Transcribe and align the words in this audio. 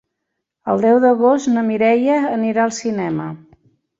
El 0.71 0.79
deu 0.85 1.01
d'agost 1.03 1.51
na 1.57 1.65
Mireia 1.67 2.17
anirà 2.39 2.65
al 2.65 2.75
cinema. 2.81 3.29